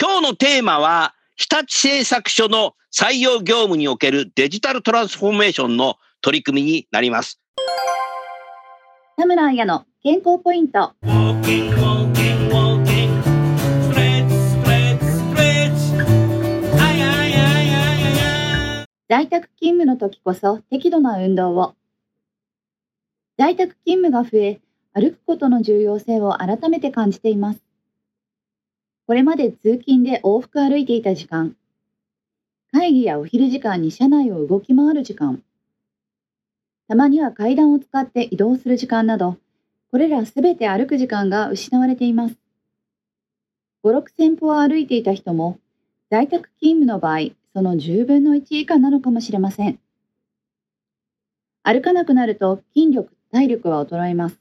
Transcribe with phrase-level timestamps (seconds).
[0.00, 7.40] 今日のテーマは、日立製作所の採用業務におけるデジタルトランスフォーメーションの取り組みになります。
[9.16, 10.92] 田村彩の健康ポイント。
[19.08, 21.74] 在宅勤務の時こそ適度な運動を。
[23.36, 24.60] 在宅勤務が増え、
[24.92, 27.67] 歩くことの重要性を改めて感じています。
[29.08, 31.56] これまで通勤で往復歩いていた時間、
[32.72, 35.42] 会議やお昼時間に車内を動き回る時間、
[36.88, 39.38] たまには階段を使って移動する時間など、
[39.90, 42.36] これらすべて歩く時間が失われています。
[43.82, 45.58] 5、6千歩を歩いていた人も、
[46.10, 49.78] 在宅勤務の場合、その10分の1以下なのかもしれません。
[51.62, 54.37] 歩かなくなると筋力、体力は衰えます。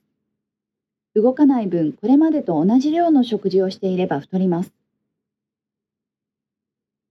[1.17, 4.71] 動かない分、これまでと同じ量の食事をしていれば太ります。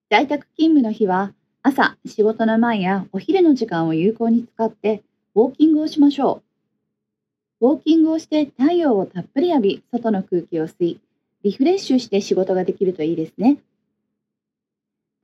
[0.08, 5.02] 在宅勤務の日は、朝、仕事の前やお昼の時間を有効に使って、
[5.34, 6.40] ウォーキングをしましょ
[7.60, 7.66] う。
[7.66, 11.00] ウォーキングをして太陽をたっぷり浴び、外の空気を吸い、
[11.42, 13.58] リフレッシュして仕事ができるといいですね。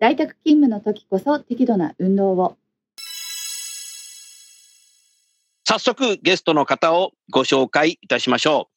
[0.00, 2.56] 在宅勤務の時こそ適度な運動を。
[5.65, 8.72] 早速、ゲストの方をご紹介いたしましょう。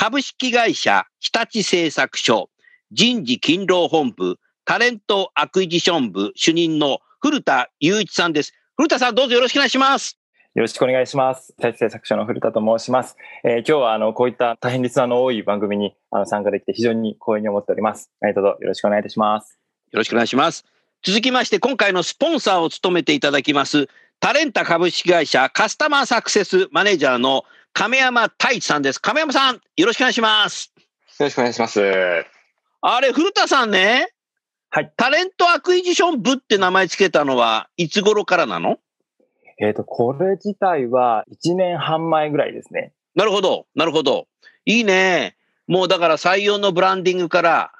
[0.00, 2.50] 株式会社日立製作所
[2.92, 8.52] 人事勤労本部タレントアクイジション部主任の古田雄一さんです。
[8.76, 10.16] 古田さん、どうぞよろしくお願いします。
[10.54, 11.52] よろしくお願いします。
[11.58, 13.16] 日立製作所の古田と申します。
[13.42, 18.12] えー今日はあのこういった大変リスナーの多い番組にあの参加できて非常に光栄に思っております。
[18.20, 19.58] 何卒よろしくお願いいたします。
[19.90, 20.64] よろしくお願いします。
[21.02, 23.88] 続きまして、今回のスポンサーを務めていただきます、
[24.20, 27.42] タレンタ株式会社カスタマーサクセスマネージャーの
[27.72, 29.00] 亀山太一さんです。
[29.00, 30.72] 亀山さん、よろしくお願いします。
[30.76, 31.80] よろしくお願いします。
[32.80, 34.12] あれ、古田さんね、
[34.70, 34.92] はい。
[34.96, 38.78] タレントアクイジション部って名前つけたのはいつ頃からなの？
[39.58, 42.92] えっ、と、これ自体は1年半前ぐらいですね。
[43.14, 44.28] なるほど、なるほど。
[44.66, 45.36] いいね。
[45.66, 47.72] もうだから採用のブランディングから、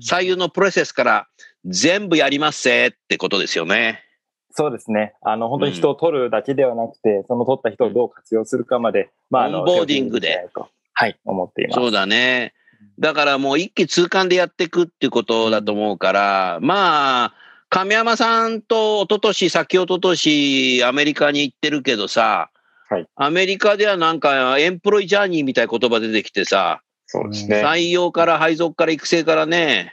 [0.00, 1.28] 採用のプロセスから
[1.64, 4.05] 全部やりますせってことですよね。
[4.56, 5.12] そうですね。
[5.20, 10.48] あの、本当に人を取るだけではなくて、その取った人をどう活用するかまで、まあ、あの、オンボーディングで
[10.94, 11.74] はい、思っています。
[11.74, 12.54] そうだね。
[12.98, 17.34] だからもう一気通貫でやっていくっていうことだと思うから、まあ、
[17.68, 22.50] 亀山さんと一昨年先一昨年アメリカに行ってるけどさ、
[22.88, 27.62] はいアメリカではなんかエンプロイジャーニーみたいな言葉出てきてさ、そうですね。
[27.62, 29.92] 採用から配属から育成からね、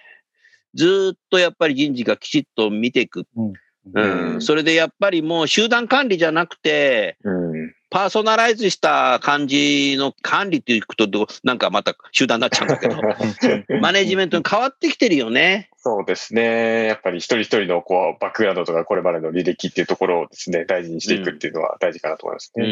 [0.75, 3.25] ずーっとやっぱり人事がきちっと見ていく。
[3.35, 3.53] うん
[3.93, 4.41] うん。
[4.41, 7.73] それでやっぱりもう集団管理じゃなくて、うん。
[7.93, 12.97] パーソナライズした感じの管理っていうことと、なんかまた集団になっちゃうんだけど、
[13.81, 15.69] マネジメントに変わってきてるよね。
[15.77, 16.87] そうですね。
[16.87, 22.67] やっぱり一人一人のこうバックグラウンドとかこれまでの履歴っていうところをですね、大事にしていくっていうのは大事かなと思いますうね。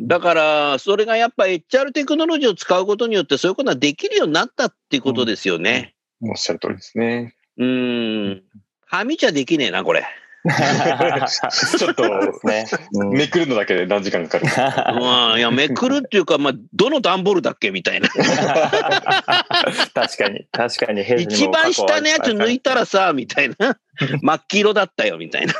[0.00, 0.08] ん。
[0.08, 5.94] だから、それがやっぱ HR テクノロジーを使うことによって、そういうことができるようになったっていうことですよね。
[6.20, 7.36] おっしゃる通りですね。
[7.58, 8.42] うん。
[8.86, 10.04] はみちゃできねえな、これ。
[11.78, 12.02] ちょっと
[12.44, 12.66] ね。
[12.92, 15.00] うんめくるのだけで何時間かかる。
[15.00, 15.38] うん。
[15.38, 18.08] いや、めくるっていうか、まあ、どの段ボールだっけみたいな。
[19.94, 23.78] 確かに、確かにヘルに一番下のやつ抜いたらさ、みたいな。
[24.22, 25.54] 真っ黄色だったよ、みたいな。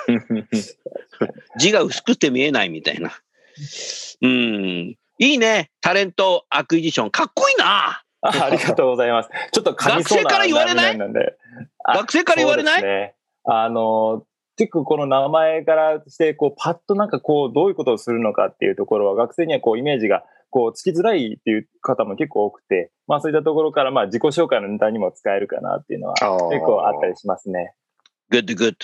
[1.58, 3.12] 字が薄くて見えないみたいな。
[4.22, 4.96] うん。
[5.18, 5.70] いいね。
[5.80, 7.10] タレントアクイジション。
[7.10, 8.02] かっこいいな。
[8.24, 9.30] あありがとうございます。
[9.52, 10.98] ちょっと噛みそうな学生から言われない？
[11.94, 13.14] 学生から言われない？
[13.44, 14.24] あの、
[14.62, 26.14] 結構この名前からして、こう、パッとなんかこう、どういうことをするのかっていうところは、学生にはこう、イメージがこう、つきづらいっていう方も結構多くて、まあそういったところから、まあ自己紹介のネタにも使えるかなっていうのは
[26.50, 27.74] 結構あったりしますね。
[28.30, 28.74] good, good.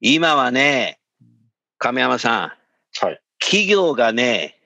[0.00, 1.00] 今はね、
[1.76, 2.36] 亀山さ
[3.00, 3.20] ん、はい。
[3.40, 4.58] 企業がね、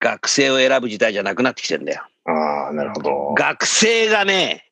[0.00, 2.02] 学生を選ぶ時代じゃなくなってきてんだよ。
[2.24, 3.34] ああ、なるほど。
[3.34, 4.65] 学生がね、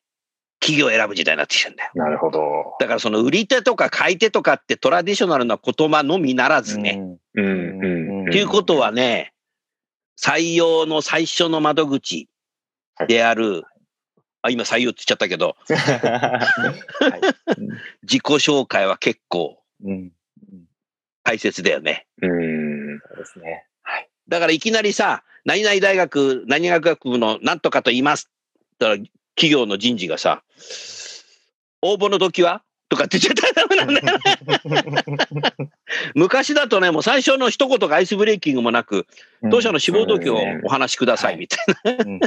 [0.65, 1.91] 企業を選ぶ時代になってきてんだよ。
[1.93, 2.75] なるほど。
[2.79, 6.99] だからその売り手とか買い手とかってトラディショナルな言葉のみならずね。
[7.35, 8.31] うん、ううんん。
[8.31, 9.33] ということはね、
[10.19, 12.29] 採用の最初の窓口
[13.07, 13.63] である、
[14.41, 17.21] あ今採用って言っちゃったけど、 はい
[18.01, 20.11] 自己紹介は結構うんうん
[21.23, 22.07] 大切だよね。
[22.23, 22.99] うん。
[22.99, 23.67] そうですね。
[23.83, 24.09] はい。
[24.27, 28.31] だからいきなりさ、何々大学、何々学部の何とかと言います。
[28.79, 29.03] だから
[29.35, 30.43] 企業の人事がさ、
[31.81, 32.61] 応募の時は？
[32.87, 34.19] とかって言っちゃったらダメなんだよ。
[36.13, 39.07] 昔だとね、もう最初の一言がアイスブレーキングもなく、
[39.49, 41.65] 当社の志望動機をお話しくださいみたい
[41.97, 42.19] な。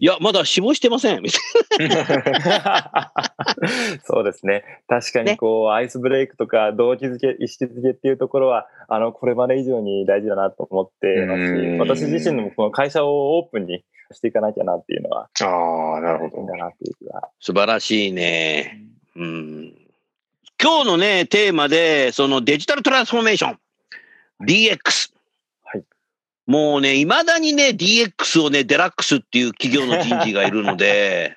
[0.00, 1.42] いや、まだ志望してませんみたい
[4.02, 4.64] そうですね。
[4.88, 11.60] 確かにこう、アイスブレイクとか動機づけ、意識づけっていうところは、あの、これまで以上に大事だなと思ってますうん。
[11.76, 16.36] し、私自身のこの会社をオープンにしていかなきゃなっていうのは、ああ、なるほど。
[16.38, 17.28] いいんだなっていう気が。
[17.40, 18.80] 素晴らしいね。
[19.16, 19.74] うん。
[20.62, 23.58] 今日のね、テーマで、そのデジタルトランスフォーメーション、
[24.46, 25.12] DX。
[25.64, 25.84] はい
[26.44, 31.36] もうね、未だにね、DX をね、デラックスっていう企業の人事がいるので、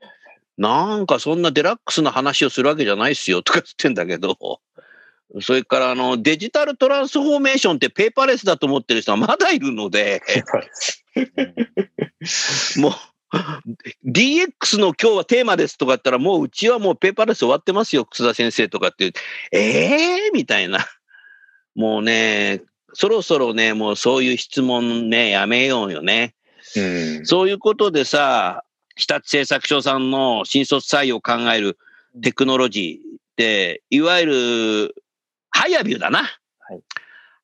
[0.58, 4.60] なんかそんなデラックスな話をするわけじゃないっすよとか言ってんだけど、
[5.40, 10.22] それからあのデジタルトランスフォーメーションってペーパーレスだと思ってる人はまだいるので、
[12.78, 12.92] もう
[14.06, 19.12] DX の今日はテーマですとか言ったら、もううちはもうペーパーレス終わってますよ、楠田先生とかって、
[19.52, 20.86] ええー、みたいな。
[21.74, 22.62] もうね、
[22.92, 26.34] そろそろね、もうそういう質問ね、やめようよね。
[26.76, 26.80] う
[27.22, 27.26] ん。
[27.26, 28.62] そういうことでさ、
[28.96, 31.78] 日立製作所さんの新卒採用を考える
[32.22, 34.94] テクノロジーって、いわゆる、
[35.50, 36.22] ハイアビューだな。
[36.60, 36.80] はい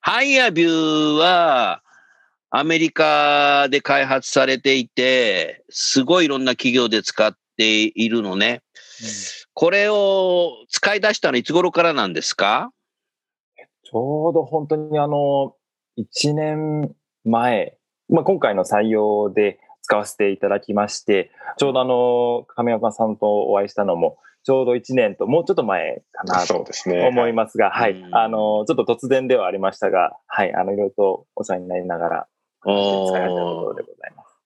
[0.03, 1.83] ハイアビューは、
[2.52, 8.62] アメリカで開発されていて、すごいいろんな企業で使っているのね。
[9.55, 12.73] これを使い出したのいつ頃からなんですか？
[13.85, 15.55] ちょうど本当にあの、
[15.99, 16.93] 1年
[17.25, 17.76] 前、
[18.08, 26.64] まあ、今回の採用で使わせていただきまして、ちょうどあの、亀山さんとお会いしたのも、ちょうど1年ともうちょっと前かなと。
[27.08, 27.93] 思いますが、はい。
[27.93, 30.55] うんあの、ちょっと突然ではありましたが、はい。
[30.55, 32.29] あの、いろいろとお世話になりながら、
[32.62, 34.37] 使い始めたところでございます。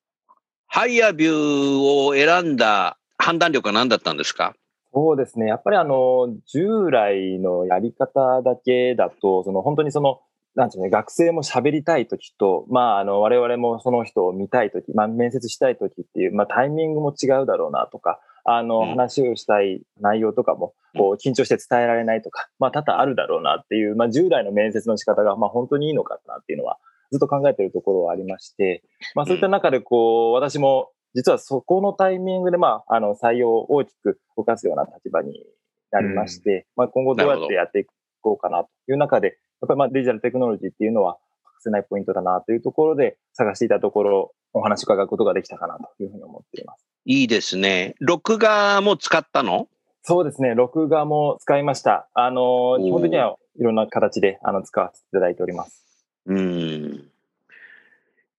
[0.66, 4.54] ハイアビューを選んだ判断力は何だったんですか？
[4.92, 5.46] そうですね。
[5.46, 10.20] やっぱりあの、従来のやり方だけだと、その本当にその、
[10.54, 26.78] なんていうのね、学生も喋りたいときと、まあ、あの、我々もその人を見たいとき、まあ、面接したいときっていう、まあ、タイミングも違うだろうなとか、あの、うん話をしたい内容とかも、こう、緊張して伝えられないとか、まあ、多々あるだろうなっていう、まあ、従来の面接の仕方が、まあ、本当にいいのかなっていうのは、
[27.10, 28.82] ずっと考えているところはありまして、
[29.14, 35.44] まあ、そういった中で、こう、私も、実はそこのタイミングで、まあ、あの、採用を大きく動かすような立場に
[35.90, 37.84] なりまして、まあ、今後どうやってやってい
[38.20, 46.84] こうかなという中で、やっぱりまあデジタルテクノロジーっていうのは欠かせないポイントだなというところで探していたところ、お話を伺うことができたかなというふうに思っています。
[47.06, 47.94] いいですね。
[48.00, 49.68] 録画も使ったの？
[50.02, 52.08] そうですね、録画も使いました。
[52.12, 55.84] あの、基本的にはいろんな形であの使わせていただいております。
[56.26, 56.93] うん。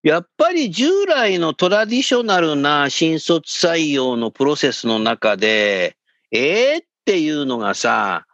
[0.06, 5.98] やっぱり従来のトラディショナルな新卒採用のプロセスの中で、
[6.32, 8.28] えーっていうのがさ、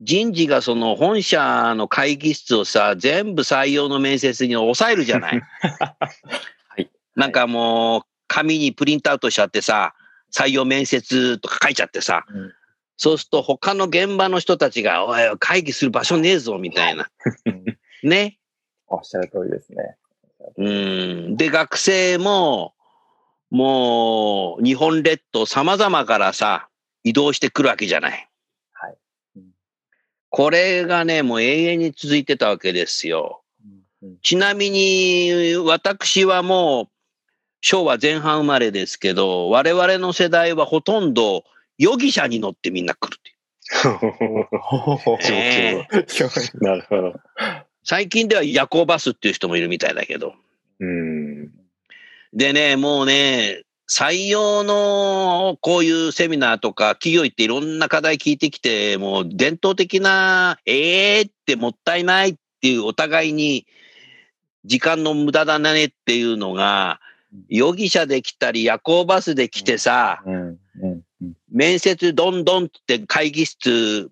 [0.00, 5.42] 人事がその本社の会議室をさ、全部採用の面接に抑えるじゃない。
[5.60, 6.90] はい。
[7.16, 9.92] なんかもう、紙にプリントアウトしちゃってさ、
[10.34, 12.52] 採用面接とか書いちゃってさ、うん
[13.02, 17.10] そうすると他の現場の人たちが、おい、会議する場所ねえぞ、みたいな。
[18.02, 18.38] ね。
[18.88, 19.96] おっしゃる通りですね。
[20.56, 20.68] う
[21.30, 21.36] ん。
[21.36, 22.74] で、学生も、
[23.50, 26.68] もう、日本列島様々からさ、
[27.02, 28.28] 移動してくるわけじゃない。
[28.72, 28.96] はい。
[29.36, 29.42] うん
[30.32, 33.42] これがね、もう永遠に続いてたわけですよ。
[34.02, 36.88] うんちなみに、私はもう、
[37.62, 41.44] 昭和前半生まれですけど、我々の世代はほとんど、
[41.78, 43.40] 容疑者に乗ってみんな来るっていう。
[45.30, 45.88] ね
[46.60, 47.20] なるほど。
[47.84, 50.34] 最近では夜行バスっていう人もいるみたいだけど。
[50.80, 51.50] うん。
[52.32, 63.66] でね、もうね、採用のこういうセミナーとか企業行っていろんな課題聞いてきて、もう伝統的な、ええー、ってもったいないっていうお互いに
[64.64, 67.00] 時間の無駄だねっていうのが、
[67.48, 70.22] 容疑者で来たり、夜行バスで来てさ、
[71.50, 74.10] 面接どんどんって会議室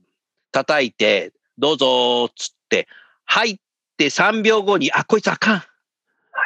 [0.52, 2.88] 叩いて、どうぞーっつって、
[3.28, 3.56] 入っ
[3.96, 5.54] て3秒後に、あ、こいつあかん。
[5.56, 5.64] は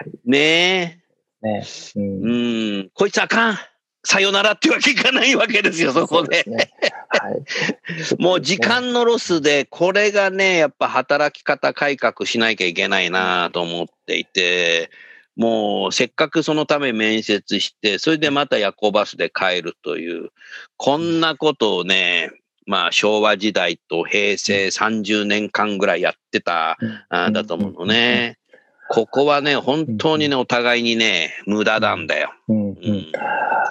[0.05, 0.11] い。
[0.25, 1.03] ね
[1.41, 1.65] ね。
[1.97, 2.23] うえ、ん。
[2.25, 3.59] うん、こいつあかん。
[4.05, 6.43] さよならってわけいかないわけですよ、そこで。
[6.43, 6.73] すね。
[7.09, 7.43] はい。
[8.21, 14.91] もう時間のロスで、これがね、やっぱ働き方改革しなきゃいけないなと思っていて、
[15.37, 20.31] もうせっかくそのため面接して、それでまた夜行バスで帰るという、
[20.77, 22.33] こんなことをね、
[22.67, 26.79] まあ昭和時代と平成30年間ぐらいやってた
[27.09, 28.39] あだと思うのね。
[28.89, 32.35] ここはね、本当にね、お互いにね、無駄なんだよ。
[32.49, 32.57] うん。
[32.57, 32.77] うん。
[32.77, 33.13] うん。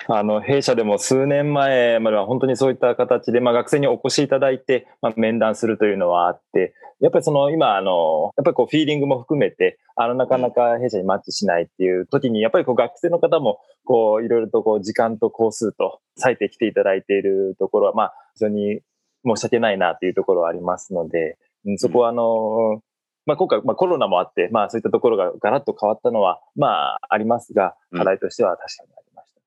[0.07, 18.81] あの弊社でも数年前までは本当にそういった形で、まあ、学生にお越しいただいて、まあ、面談するというのはあってやっぱりその今あのやっぱりこうフィーリングも含めてあのなかなか弊社にマッチしないっていう時にやっぱりこう学生の方もこういろいろとこう時間と工数と割いてきていただいているところはまあ非常に
[19.25, 22.81] 申し訳ないなというところはありますので、うんそこはあの、
[23.25, 29.41] まあ、今回、まあ、コロナもあって、まあ、そういったところがガラッと変わったのは、まあ、ありますが、課題としては確かにありました。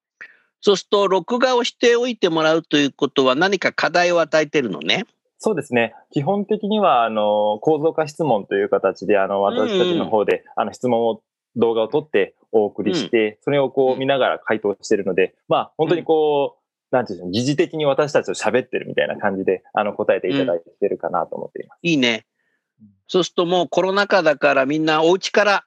[0.60, 5.04] そうすると、録画をしておいてもらうということは何か課題を与えてるのね。
[5.38, 5.94] そうですね。
[6.12, 11.20] 基本的には、あの、構造化質問という形で、あの、私たちの方で、あの、質問を、
[11.56, 16.63] 動画を撮ってお送りして、それをこううん見ながら回答してるので、まあ、本当にこう、
[16.94, 21.78] なんていうんでしょう、疑似的に私たちと喋ってるみたいな感じで、あの、答えていただいてるかなと思っています。
[21.82, 22.24] いいね。
[23.08, 25.64] そうするともうコロナ禍だからみんなお家から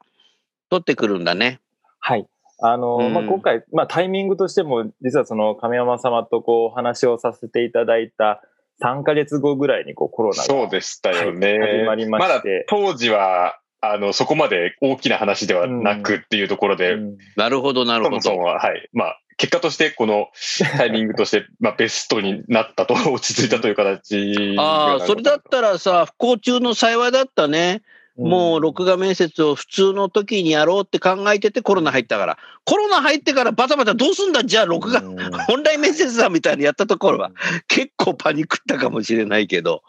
[0.70, 1.60] 撮ってくるんだね。
[2.00, 2.28] はい。
[2.60, 8.42] あの、うんまあ、今回、まあ、タイミングとしても、実はその亀山様とこう、お話をさせていただいた
[8.82, 11.60] 3ヶ月後ぐらいにこう、コロナがそうでしたよね。
[11.60, 12.66] はい始まりままだして。
[12.70, 18.22] 当時は、あの、そこまで大きな話ではなくっていうところで、うんなるほど、なるほど。
[18.22, 18.90] そもそもは、はい。
[18.94, 20.28] まあ、結果として、この
[20.78, 24.56] タイミングとして、まあ、ベストになったと、落ち着いたという形。
[24.58, 27.82] ああ、それだったらさ、不幸中の幸いだったね。
[28.18, 32.38] もう録画面接を普通の時にやろうって考えててコロナ入ったから。
[32.66, 35.18] コロナ入ってからバタバタどうすんだじゃあ録画、う ん
[35.50, 37.32] オンライン面接だみたいにやったところは
[37.68, 39.84] 結構パニックったかもしれないけど。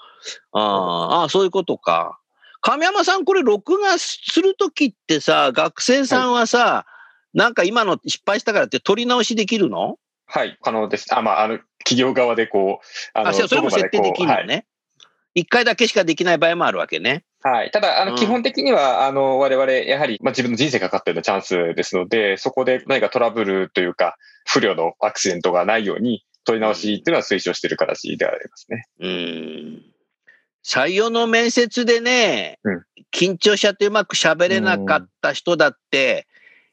[0.52, 2.18] あーあー、そういうことか。
[2.60, 6.84] 亀山さん、これ録画するときってさ、学生さんはさ、
[7.34, 9.96] なんか今の失敗したからって取り直しできるの？
[10.26, 11.14] はい、可能です。
[11.14, 14.66] あ、まあ、あの、企業側でこう、ああ、それも設定できるのね。
[15.34, 17.24] 一回だけしかできない場合もあるわけね。
[17.42, 17.70] はい。
[17.70, 24.16] ただ、あの、うん基本的には、あの、我々、やはり、まあ、自分の人生がかかってるようなチャンスですので、そこで何かトラブルというか、
[24.46, 28.84] 不慮のアクシデントがないように、取り直しっていうのは推奨している形でありますね。
[29.00, 29.82] うん。
[30.64, 36.27] 採用の面接でね、うん緊張しちゃってうまく喋れなかった人だって、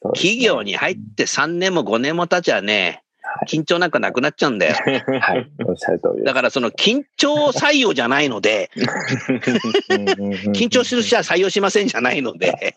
[0.08, 3.04] ね企業に入って3年も5年も経ちゃね、
[3.48, 4.76] 緊張なんかなくなっちゃうんだよ。
[5.20, 5.48] はい。
[5.66, 6.24] おっしゃる通りです。
[6.26, 12.76] だからその緊張採用じゃないので、緊緊張する人は採用しませんじゃないので、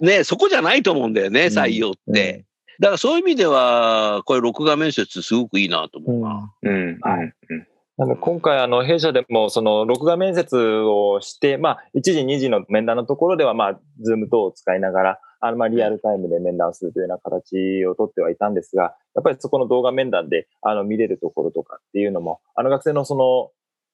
[0.00, 2.44] ねそこじゃないと思うんだよね、採用って。
[2.80, 6.52] だからそういう意味では、これ録画面接すごくいいなと思うな。
[6.62, 6.98] うん。
[7.00, 7.32] はい
[7.98, 23.50] なので今回、あの、弊社でも、その、録画面接をして、まあ、1時、2時の面談のところでは、まあ、ズーム等を使いながら、あの、まあ、リアルタイムで面談するというような形をとってはいたんですが、やっぱりそこの動画面談で、あの、見れるところとかっていうのも、あの、学生のその、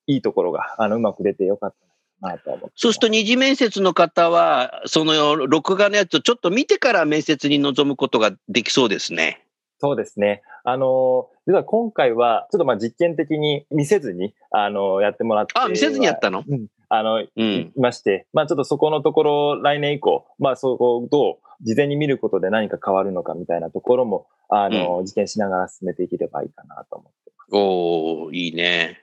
[0.06, 1.74] いいところが、あの、うまく出てよかっ
[2.20, 2.72] たなと思ってます。
[2.76, 9.40] そうすると二次面接の方は、その録画のやつをちょっと見てから面接に臨むことができそうですね。
[9.80, 10.42] そうですね。
[10.62, 15.66] あの、実は今回は、ちょっとまあ実験的に見せずに、あの、やってもらっては。
[15.66, 16.44] あ、見せずにやったの？
[16.48, 16.66] うん。
[16.98, 17.72] あの、うん。
[17.76, 27.48] いまして、まあちょっとそこのところ、来年以降、まあそこをどう事前に見ることで何か変わるのかみたいなところも、あの、実験しながら進めていければいいかなと思ってます。
[27.52, 29.00] おーいいね。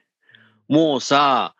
[0.68, 1.54] もうさ、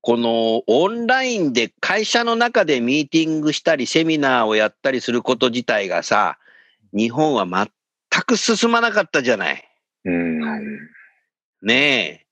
[0.00, 6.38] このオンラインで会社の中でミーティングしたりセミナーをやったりすること自体がさ、
[6.92, 9.64] 日本は全く進まなかったじゃない。
[10.04, 10.40] うん。
[11.62, 12.23] ねえ。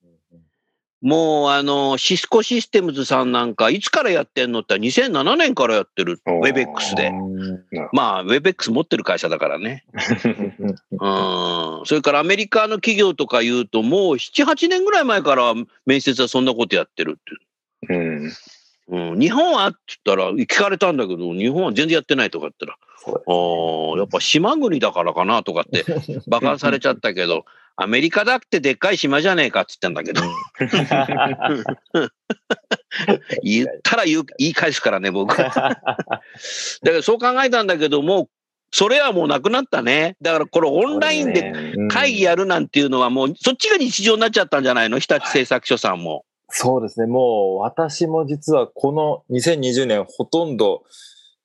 [1.03, 6.21] もうあの、シスコシステムズさんなんかいつからやってんのって2007年からやってる。
[6.27, 7.09] おー WebX で。
[7.09, 9.85] うんまあ、WebX 持ってる会社だからね。
[10.93, 10.97] う
[11.83, 11.87] ん。
[11.87, 15.55] それからアメリカの企業とか言うと、もう7、8年ぐらい前から
[15.87, 17.95] 面接はそんなことやってるって。
[17.95, 18.33] うん。
[18.89, 25.85] うん、日本はって言ったら、聞かれたんだけど、日本は全然やってないとか言ったら、ああ、やっぱ島国だからかなとかって、
[26.29, 27.45] 馬鹿にされちゃったけど、
[27.77, 30.23] アメリカだってでっかい島じゃねえかって言ったんだけど、
[33.43, 35.37] 言ったら言い返すからね、僕。
[35.37, 35.81] だか
[36.85, 38.29] らそう考えたんだけども、
[38.71, 40.17] それはもうなくなったね。
[40.23, 44.99] だからこれオンラインでそうですねうん会議やるなんていうのはこれオンラインで会議やるなんていうのはもうそっちが日常になっちゃったんじゃないの？
[44.99, 46.25] 日立製作所さんも。
[46.49, 47.07] そうですね。
[47.07, 50.85] もう私も実はこの2020年ほとんど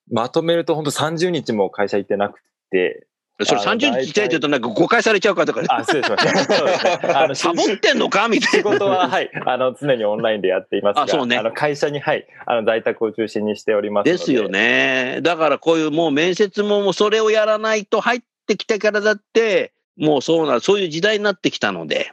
[0.10, 2.40] まとめると本当30日も会社行ってなく
[2.72, 3.08] て。
[3.46, 5.62] それあの30日行ってないと言うとなんか誤解されちゃうかとか。
[5.70, 6.44] あ、失礼しました。
[6.56, 7.00] そうですね。
[7.14, 8.28] あの、 サボってんのか？
[8.28, 8.72] みたい仕な。
[8.72, 14.12] 事は、はい、あの、常にオンラインでやっていますが、あそうねの、会社に、はい、あの、在宅を中心にしておりますので。
[14.14, 14.50] ですよ。
[14.50, 15.20] ね。
[15.22, 22.12] だからこういうもう面接ももうそれをやらないと入ってきてからだって、もうそうな、そういう時代になってきたので。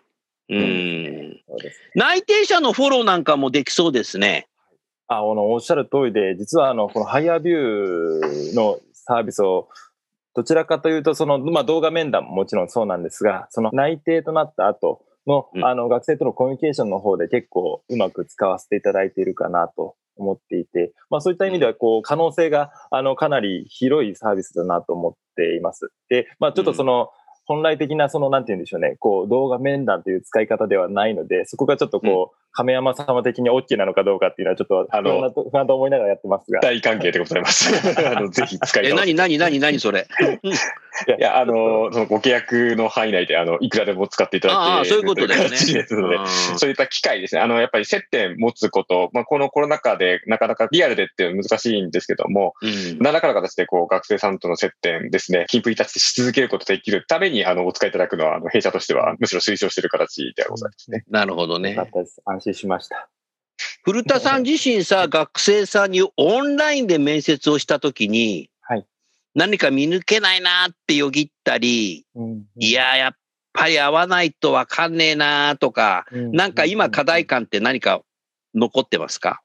[0.51, 1.41] うん。
[1.49, 1.81] そうです。
[1.95, 4.49] 内定者のフォローなんかもできそうですね。
[5.07, 9.69] あ、あの、おっしゃる通りで、実はあの、このハイアービューのサービスを、
[10.35, 15.65] どちらかというと、その、まあ、動画面談ももちろんそうなんですが、その内定となった後の、うん。
[15.65, 25.91] あの、学生とのコミュニケーションの方で結構うまく使わせていただいているかなと思っていて、まあ、そういった意味では、こう、可能性が、あの、かなり広いサービスだなと思っています。
[26.09, 27.11] で、まあ、ちょっとその、
[27.47, 36.61] 本来的な、その、なんて言うんでしょうね、こう、動画面談という使い方ではないので、そこがちょっとこう、亀山様的に OK なのかどうかっていうのは、ちょっと、あの不安だと思いながらやってますが。
[36.61, 37.75] 大歓迎でございます。
[38.07, 40.07] あの、ぜひ使いえ、た何何何何それ？
[41.19, 47.41] いや、あの、そのご契約の範囲内で、あの、いくらでも使っていただいてああそういうことですので、うんそういった機会ですね。
[47.41, 61.05] あの、やっぱり接点持つこと、まあ、このコロナ禍でなかなかリアルでっていうのは難しいんですけども、うん何らかの形でこう学生さんとの接点ですね、キンプリタッチし続けることできるために、あの、お使いいただくのは、あの、弊社としてはむしろ推奨している形ではございますね。
[61.11, 61.75] なるほどね
[62.45, 62.53] っ。
[62.53, 62.55] たです。
[62.55, 63.09] 安心しました。
[63.85, 68.87] 古田さん自身さ、学生さんにオンラインで面接をしたときに、はい
[69.37, 73.13] 何か見抜けないなってよぎったり、うんい、や、やっ
[73.53, 78.03] ぱり合わないとわかんねえなとか、うんなんか今課題感って何か
[78.55, 79.43] 残ってますか？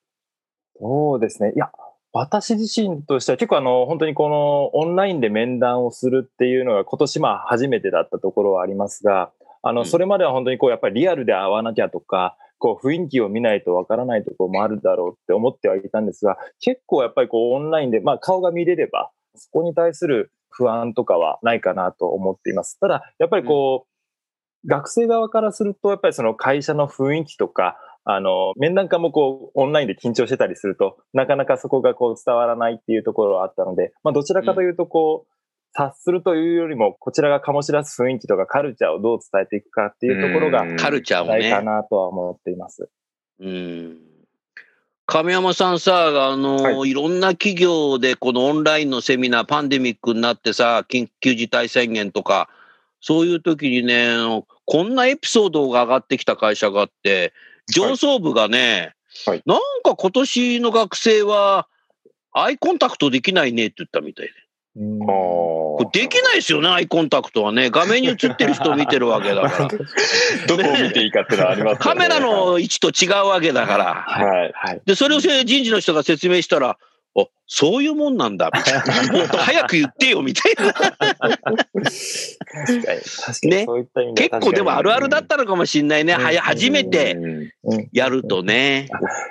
[0.80, 1.54] そうですね。
[1.56, 1.72] いや、
[2.14, 9.32] 私自身としては結構あの、本当にこのオンラインで面談をするっていうのが今年まあ初めてだったところはありますが、
[9.64, 22.80] あの、うんそれまでは本当にこうやっぱりリアルで会わなきゃとか、こう雰囲気を見ないとわからないところもあるだろうって思ってはいたんですが、結構やっぱりこうオンラインで、まあ顔が見れれば、そこに対する不安とかはないかなと思っています。
[22.80, 35.34] ただ、やっぱりこう、学生側からすると、やっぱりその会社の雰囲気とか、あの、面談家もこう、オンラインで緊張してたりすると、なかなかそこがこう伝わらないっていうところはあったので、まあどちらかというとこう、
[35.74, 41.66] 察するというよりも、こちらが醸し出す雰囲気とかカルチャーをどう伝えていくかっていうところがうんカルチャーを大かね。
[41.66, 42.90] なとは思っています。
[43.40, 43.98] うん。
[45.06, 52.50] 亀山さんさ、あの、、はいろんな企業でこのオンラインのセミナー、パンデミックになってさ、緊急事態宣言とか、
[53.02, 54.14] そういう時にね、
[54.66, 57.34] こんなエピソードが上がってきた会社があって、
[57.74, 58.94] 上層部がね、
[59.26, 61.68] はいなんか今年の学生は、
[62.32, 64.34] アイコンタクトできないねって言ったみたいで。
[64.76, 67.70] できないですよね、アイコンタクトはね。
[67.70, 69.68] 画面に映ってる人を見てるわけだから。
[70.48, 73.94] どこを見ていいかっていうのはありますカメラの位置と違うわけだから。
[74.08, 74.52] はい。
[74.54, 74.82] はい。
[74.86, 76.78] で、それをせ人事の人が説明したら、あ、
[77.52, 79.12] そういうもんなんだ、みたいな。
[79.20, 80.72] もっと早く言ってよ、みたいな。
[84.14, 85.24] 結構でもあるあるだた。
[85.24, 86.14] ったのかもしんないね。
[86.14, 87.18] はや、うん初めて
[87.92, 88.88] やるとね。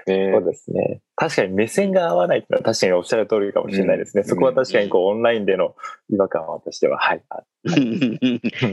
[0.06, 1.00] ねそうですね。
[1.14, 4.22] 確かに目線が合わないってのは確かにおっしゃる通りかもしれないですね。
[4.22, 5.76] うんそこは確かにこうオンラインでの
[6.10, 7.22] 違和感は私では、はい。
[7.30, 7.42] あ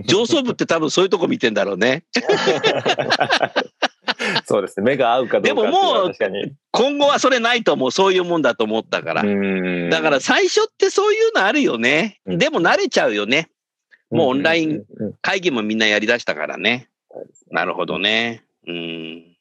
[0.06, 2.04] 上層部って多分そういうとこ見てんだろうね。
[4.46, 4.84] そうですね。
[4.84, 5.70] 目が合うかどうか
[6.10, 6.56] っていう。
[6.72, 7.92] 今後はそれないと思う。
[7.92, 9.22] そういうもんだと思ったから。
[9.22, 12.20] うんだから最初ってそういうのあるよね。
[12.26, 13.50] うんでも慣れちゃうよね。
[14.12, 14.84] もうオンライン
[15.22, 16.90] 会議もみんなやりだしたからね
[17.50, 18.44] なるほどね。
[18.68, 19.38] うん。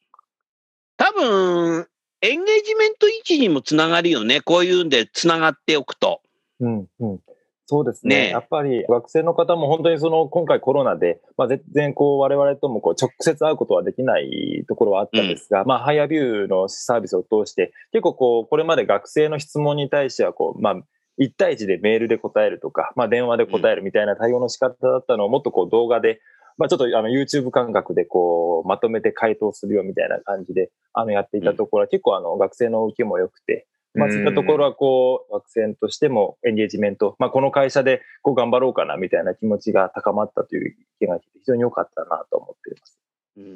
[0.97, 1.87] 多分、
[2.21, 4.41] エンゲージメント位置にもつながるよね。
[4.41, 6.21] こういうんでつながっておくと。
[6.59, 7.19] うんうん
[7.67, 8.27] そうですね。
[8.27, 8.29] ね。
[8.29, 20.75] やっぱり学生の方も本当にその今回コロナで、まあ、全然こう我々ともこう直接会うことはできないところはあったんですが、まあ、ハイアビューのサービスを通して結構こうこれまで学生の質問に対してはこう、まあ、
[21.19, 26.19] 1対1でメールで答えるとか、まあ、電話で答えるみたいな対応の仕方だったのをもっとこう動画で、
[26.57, 42.99] まあ、ちょっとあの YouTube 感覚でこうまとめて回答するよみたいな感じであのやっていたところは結構あの学生の受けも良くて、まあ、そういったところは、こう、学生としてもエンゲージメント、まあ、この会社で、こう、頑張ろうかな、みたいな気持ちが高まったという意見が非常に良かったなと思っています。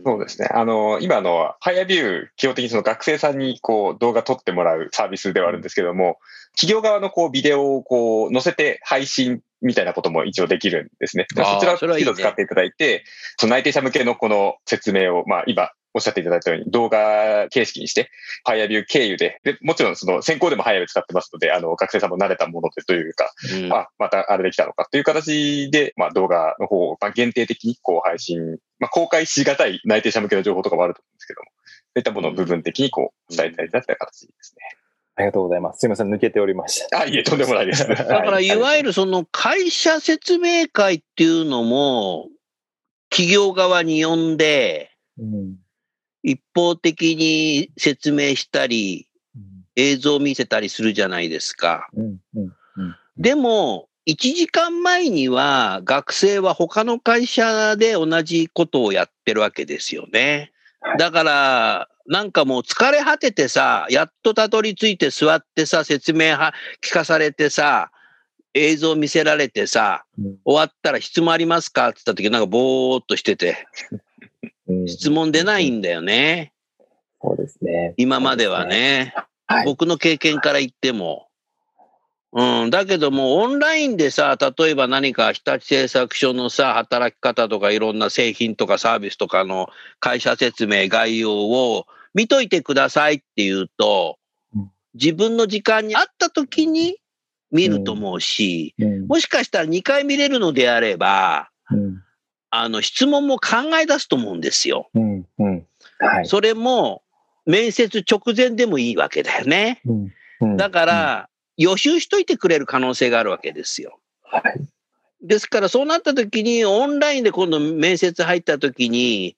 [0.06, 0.49] そうですね。
[0.52, 6.17] あの、今の、ハイアビュー、基本的にその学生さんにこう動画撮ってもらうサービスではあるんですけども、
[6.60, 11.28] 企業側のこうビデオをこう載せて配信みたいなことも一応できるんですね。
[11.34, 13.06] そちらを一度使っていただいて、
[13.38, 18.10] その内定者向けのこの説明を、まあ今、おっしゃっていただいたように動画形式にして、
[18.43, 23.32] HireVue 経由で、で、もちろんその選考でも HireVue 使ってますので、あの、学生さんも慣れたものでというか、
[23.63, 34.80] うんあ、またあれできたのかという形で、まあ動画の方を、まあ、限定的にこう配信、まあ公開しがたい内定者向けの情報とかもあると思うんですけども、そういったものを部分的にこう伝えていただいた形ですね。
[35.15, 35.80] ありがとうございます。
[35.80, 37.02] すいません、抜けておりました。
[37.02, 37.86] あ、いえ、とんでもないです。
[37.89, 42.30] だから、いわゆるその会社説明会っていうのも、
[43.10, 45.56] 企業側に呼んで、うん
[46.23, 49.43] 一方的に説明したり、うん。
[49.75, 51.88] 映像を見せたりするじゃないですか。
[53.15, 60.51] でも、1時間前には学生は他の会社で同じことをやってるわけですよね。
[60.97, 66.53] だから、なんかもう疲れ果ててさ、やっとたどり着いて座ってさ、説明は
[66.84, 67.91] 聞かされてさ、
[68.53, 70.38] 映像見せられてさ、うん。
[70.43, 71.89] 終わったら質問ありますか？
[71.89, 74.01] って言った時なんかぼーっとしてて、うん
[74.88, 76.53] 質問出ないんだよね。
[77.21, 77.93] そうですね。
[77.97, 79.13] 今まではね。
[79.47, 79.65] はい。
[79.65, 81.27] 僕の経験から言っても。
[82.32, 94.17] うん、だけども、オンラインでさ、例えば何か日立製作所のさ、働き方とかいろんな製品とかサービスとかの会社説明、概要を見といてくださいって言うと
[94.55, 96.97] うん、自分の時間にあった時に
[97.51, 102.03] 見ると思うし、うんもしかしたら2回見れるのであれば、うん
[102.52, 104.90] あの、質問も考え出すと思うんですよ。
[104.94, 105.66] うんうん
[106.00, 106.26] はい。
[106.26, 107.04] それも、
[107.46, 109.82] 面接直前でもいいわけだよね。
[109.86, 114.00] うんうんだから、予習しといてくれる可能性があるわけですよ。
[114.24, 114.44] はい。
[115.22, 119.36] ですから、そうなった時に、オンラインで今度面接入った時に、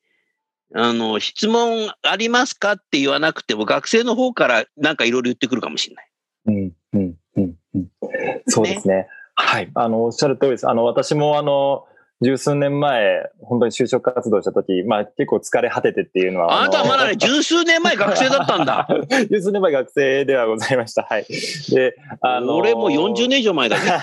[0.76, 6.12] あの、質問ありますかって言わなくても、学生の方からなんかいろいろ言ってくるかもしれない。
[6.46, 7.88] うんうんうんうん
[8.48, 9.08] そうですね。
[9.36, 9.72] はい。
[9.74, 10.70] あの、おっしゃる通りです。
[10.70, 11.86] あの、私もあの、
[12.22, 16.62] 十数年前、本当に就職活動した時、まあ結構疲れ果ててっていうのは。
[16.62, 18.88] あなたはまだね、の 十数年前学生だったんだ。
[19.30, 21.04] 十数年前学生ではございました。
[21.04, 21.26] はい。
[21.72, 23.92] で、あの俺も40年以上前だけど。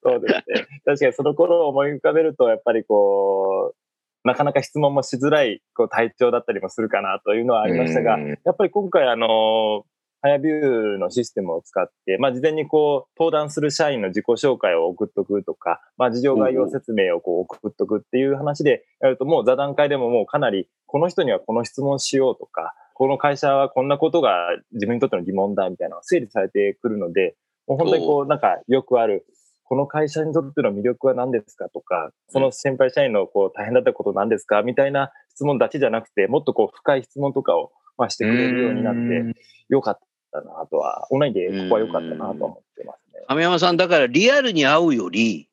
[0.00, 0.42] そうですね。
[0.84, 3.76] 確かにその頃を思い浮かべると、やっぱりこう、
[4.24, 9.84] なかなか質問もしづらいこう体調だったりもするかなというのはありましたが、うんやっぱり今回あの、
[10.20, 27.36] ハヤビューのシステムを使って、まあ、事前にこう、登壇する社員の自己紹介を送っとくとか、まあ、事情概要説明をこう送っとくっていう話でやると、もう座談会でももうかなり、この人にはこの質問しようとか、この会社はこんなことが自分にとっての疑問だみたいなのが整理されてくるので、
[27.68, 29.24] もう本当にこう、なんかよくある、
[29.62, 39.98] この会社にとっての魅力は何ですかとか、その先輩社員のこう大変だったこと何ですかみたいな質問だけじゃなくて、もっとこう深い質問とかをまあしてくれるようになって、よかっ
[40.32, 43.24] たなとは、オンラインでここは良かったなと思ってますね。
[43.28, 45.48] 亀山さん、だからリアルに会うより、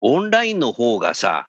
[0.00, 1.48] オンラインの方がさ、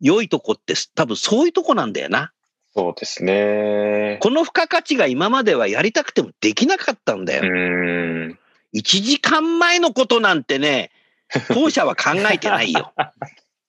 [0.00, 2.32] 良いとこって多分そういうとこなんだよな。
[2.74, 4.18] そうですね。
[4.22, 7.42] この付加価値が今まではやりたくてもできなかったんだよ。
[7.44, 8.38] うん。
[8.74, 10.90] 1時間前のことなんてね、
[11.52, 12.92] 当社は考えてないよ。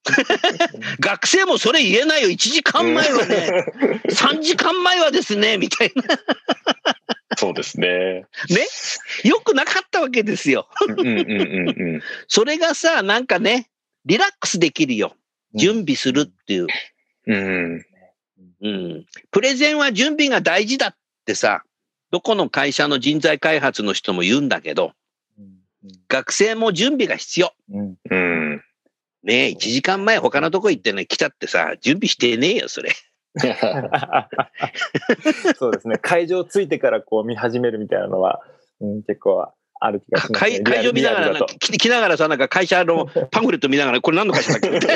[1.00, 2.28] 学生もそれ言えないよ。
[2.28, 3.64] 1時間前はね、
[4.08, 6.02] 3時間前はですね、みたいな。
[7.36, 8.26] そうですね。
[8.50, 8.66] ね？
[9.24, 10.68] よくなかったわけですよ。
[10.88, 12.02] うんうんうんうん。
[12.26, 13.70] それがさ、なんかね、
[14.04, 15.16] リラックスできるよ。
[15.54, 16.66] 準備するっていう。
[17.26, 17.84] うん。
[18.62, 19.06] うん。
[19.30, 21.64] プレゼンは準備が大事だってさ、
[22.10, 24.92] どこの会社の人材開発の人も言うんだけど、
[26.08, 27.54] 学生も準備が必要。
[27.70, 28.64] うんうん。
[29.24, 32.90] ねえ、1時間前他のとこ行ってね、来ちゃってさ、準備してねえよ、それ。
[35.56, 35.96] そうですね。
[35.98, 38.42] 会場ついてからこう見始めるみたいなのは、
[38.80, 39.48] うん、結構
[39.80, 40.38] ある気がします、ね。
[40.38, 44.70] 会会場見ながら来来ながらさ、なんか会社の パンフレット見ながら、これ何の会社だっけ？
[44.76, 44.88] みた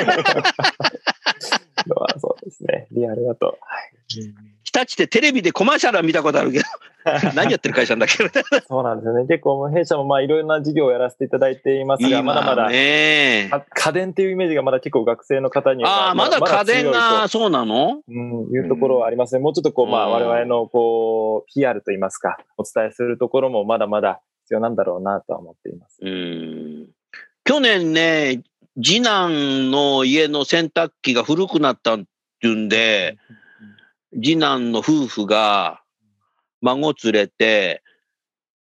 [2.19, 2.87] そうですね。
[2.91, 3.47] リアルだと。
[3.47, 3.57] はい
[4.63, 6.65] 日立ってテレビでコマーシャルは見たことあるけど、
[7.35, 8.17] 何やってる会社なんだっけ？
[8.67, 9.25] そうなんですよね。
[9.27, 13.49] 結構弊社もまあいろいろな事業をやらせていただいていますが、まだまだ、家
[13.93, 18.01] 電っていうイメージがまだ結構学生の方にはああ、まだ家電が、とそうなの？
[18.07, 19.41] うん、いうところはありますね。
[19.41, 25.97] もうちょっとこう、まあ、うん我々のこう、PR といいますか、お伝えするところもまだまだ必要なんだろうなとは思っています。
[26.01, 26.87] うん。
[27.43, 28.41] 去年ね、
[28.81, 31.99] 次男の家の洗濯機が古くなったっ
[32.41, 33.17] ていうんで、
[34.13, 35.81] 次男の夫婦が
[36.61, 37.83] 孫連れて、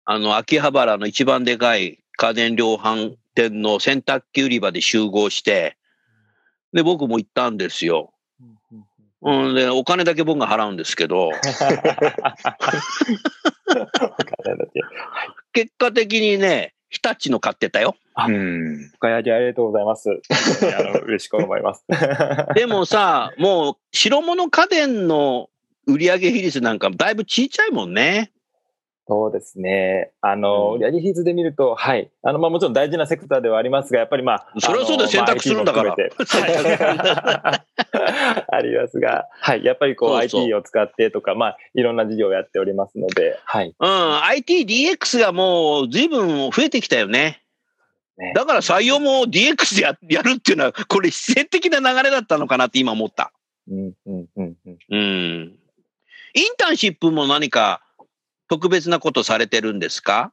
[0.05, 5.77] あの、秋葉原の一番でかい家電量販店の洗濯機売り場で集合して、
[6.73, 8.13] で、僕も行ったんですよ。
[9.23, 11.31] うん、で、お金だけ僕が払うんですけど、
[15.53, 17.97] 結果的にね、日立の買ってたよ。
[18.29, 18.91] うん。
[18.95, 20.09] 深谷ありがとうございます。
[20.09, 20.21] の
[21.01, 21.85] 嬉しく思います。
[22.55, 25.49] でもさ、もう白物家電の
[25.87, 28.33] 売上比率なんかだいぶ小さいもんね。
[29.09, 30.11] そうですね。
[30.21, 32.11] あの、うん売上比率で見ると、はい。
[32.23, 34.49] あの、まあもちろん大事なセクターではありますが、やっぱりまあ。
[34.59, 35.95] それはそうだよあの選択するんだから
[38.49, 39.65] ありますが、はい。
[39.65, 43.73] やっぱりこうそうそう IT を使ってとか、まあいろんな事業をやっておりますので、はい。
[43.79, 47.43] うん、ITDX がもう随分増えてきたよね。
[48.19, 53.33] ねだから採用も DX でややるっていうのは、これ自然的な流れだったのかなって今思った。
[53.71, 54.57] うん、うん、うん、
[54.91, 55.59] うん。
[56.37, 56.43] うん。
[56.43, 57.83] インターンシップも何か
[58.49, 60.33] 特別なことされてるんですか？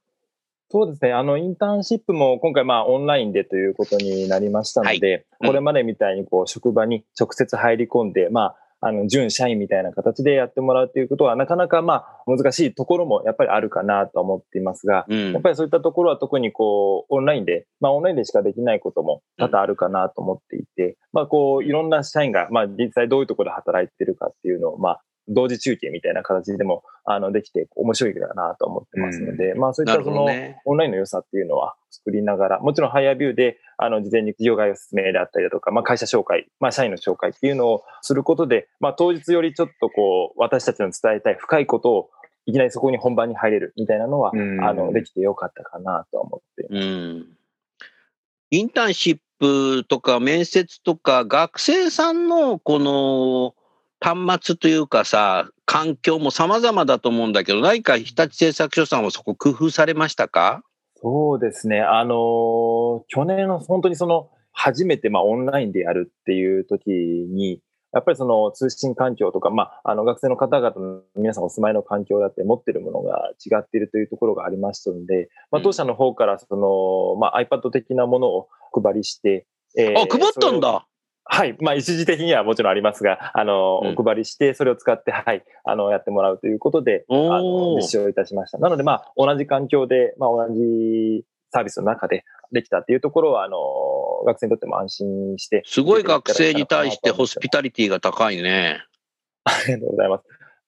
[0.69, 1.13] そうですね。
[1.13, 15.41] あの、インターンシップも今回まあオンラインでということになりましたので、うんこれまでみたいにこう職場に直接入り込んで、まあ、あの、準社員みたいな形でやってもらうということはなかなかまあ難しいところもやっぱりあるかなと思っていますが、うんやっ。
[15.41, 30.62] ぱりそういったところは特にこう、オンラインで、まあオンラインでしかできないことも多々あるかなと思っていて、まあこう、いろんな社員が、まあ実際どういうところで働いてるかっていうのを、まあ、同時中継みたいな形でも、あの、できて面白いかなと思ってますので、まあそういったその、ね。
[30.65, 42.09] オンラインの良さっていうのは作りながら、もちろんハイヤービューで、あの、事前に事業概要説明であったりだとか、まあ、会社紹介、まあ、社員の紹介っていうのをすることで、まあ、当日よりちょっとこう、私たちの伝えたい深いことを、
[42.45, 46.67] いきなりそこに本番に入れるみたいなのは、うんあの、できてよかったかなとは思って。
[46.69, 47.27] うん。
[48.51, 53.55] インターンシップとか面接とか学生さんのこの
[54.03, 60.61] 端末というかさ、環境も様々だと思うんだけど、何か日立製作所さんはそこ工夫されましたか？
[61.01, 61.79] そうですね。
[61.79, 67.61] あのー去年の本当にその、初めてまあオンラインでやるっていう時に、
[67.93, 79.45] やっぱりその通信環境とか、まあ、あの学生の方々の皆さんお住まいの環境だって持ってるものが違っているというところがありましたので、まあ、うん当社の方からその、まあ、iPad 的なものを配りして、
[79.77, 80.87] えーあ、配ったんだ。
[81.25, 81.55] はい。
[81.62, 88.57] まあ、一時的にはもちろんありますが、あの、うんお配りして、それを使って、はい、あの、やってもらうということで、あの、実施をいたしました。
[88.57, 93.57] なので、まあ、同じ環境で、まあ、同じサービスの中でできたっていうところは、あの、
[94.25, 95.63] 学生にとっても安心して。
[95.65, 98.81] すごい学生に対してホスピタリティが高いね。
[99.45, 100.23] ありがとうございます。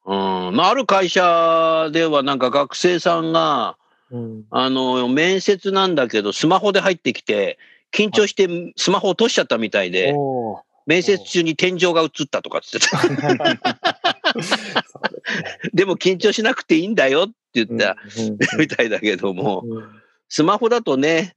[0.05, 0.09] う
[0.51, 0.55] ん。
[0.55, 3.77] まあ、ある会社ではなんか学生さんが、
[4.11, 7.57] うん、あの、面接なんだけど、スマホで入ってきて、
[7.95, 10.13] 緊張してスマホ落としちゃったみたいで、
[10.85, 13.75] 面接中に天井が映ったとかって言ってた。
[15.73, 19.83] でも緊張しなくていいんだよって言ったうんみたいだけども、うん
[20.27, 21.35] スマホだとね、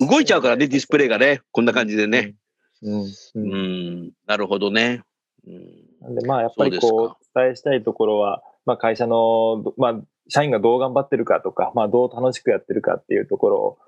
[0.00, 2.34] 動いちゃうからね、ディスプレイがね、こんな感じでね。
[2.82, 4.12] うん。
[4.26, 5.02] なるほどね。
[5.46, 13.78] うんなんで、まあ、やっぱりこう、伝えしたいところは、まあ、会社の、どまあ、社員がどう頑張ってるかとか、まあ、どう楽しくやってるかっていうところを、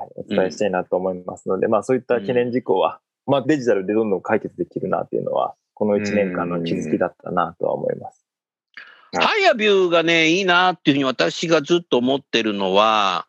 [0.00, 8.14] はい、お伝えしたいなと思いますので、まあ、そういった懸念事項は、まあ、デジタルでどんどん解決できるなっていうのは、この1年間の気づきだったなとは思います。
[8.14, 8.30] はい
[9.12, 13.26] HireVue がね、いいなっていうふうに私がずっと思ってるのは、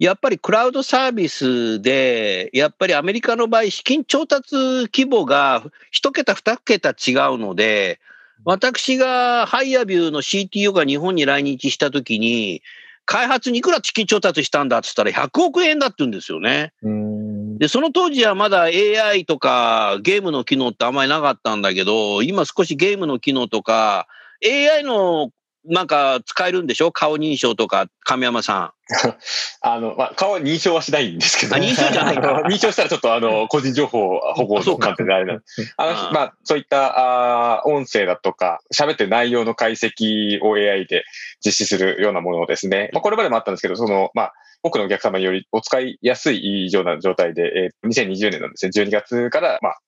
[0.00, 4.56] やっぱりクラウドサービスで、やっぱりアメリカの場合、資金調達
[4.92, 8.00] 規模が一桁、二桁違うので、
[8.44, 12.62] 私がハイアビューの CTO が日本に来日したときに、
[13.10, 16.72] 開発にいくら資金調達したんだって言ったら100億円だって言うんですよね。
[16.80, 17.58] うん。
[17.58, 24.06] で、その当時はまだ AI とかゲームの機能ってあんまりなかったんだけど、今少しゲームの機能とか、
[24.46, 25.30] AI の
[25.64, 26.90] なんか使えるんでしょ？
[26.92, 28.72] 顔認証とか、亀山さ
[29.62, 31.54] あの、まあ、顔は認証はしないんですけど。
[31.56, 32.16] あ認証じゃない
[32.50, 35.40] 認証したらちょっとあの、個人情報保護の観点であれな。
[35.76, 41.04] あの、まあ、そういった、あー音声だとか、喋ってる内容の解析を AI で
[41.44, 42.90] 実施するようなものをですね。
[42.92, 49.78] まあ、これまでもあったんですけど、その、まあ、多くのお客様によりお使いやすいような状態で、えー2020年のですね、12月から、まあ、